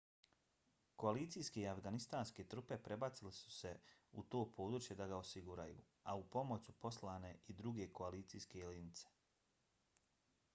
[1.01, 3.73] koalicijske i afganistanske trupe prebacile su se
[4.21, 9.15] u to područje da ga osiguraju a u pomoć su poslane i druge koalicijske letjelice